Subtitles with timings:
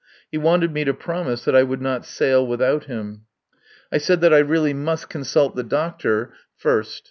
[0.31, 3.25] He wanted me to promise that I would not sail without him.
[3.91, 6.99] I said that I really must consult the doctor first.